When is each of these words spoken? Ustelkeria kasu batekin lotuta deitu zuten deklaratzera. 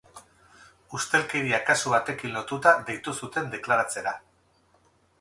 Ustelkeria 0.99 1.59
kasu 1.69 1.95
batekin 1.97 2.35
lotuta 2.39 2.75
deitu 2.91 3.17
zuten 3.23 3.55
deklaratzera. 3.57 4.19